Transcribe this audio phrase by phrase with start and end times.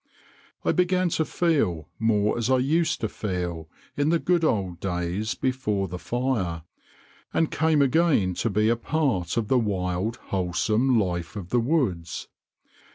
[0.65, 5.35] I began to feel more as I used to feel in the good old days
[5.35, 6.63] before the fire,
[7.31, 12.29] and came again to be a part of the wild, wholesome life of the woods.